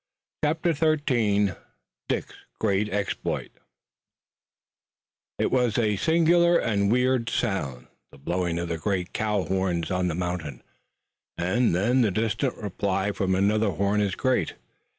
[0.43, 1.51] CHAPTER XIII
[2.09, 3.51] DICK'S GREAT EXPLOIT
[5.37, 10.07] It was a singular and weird sound, the blowing of the great cow's horn on
[10.07, 10.63] the mountain,
[11.37, 14.55] and then the distant reply from another horn as great.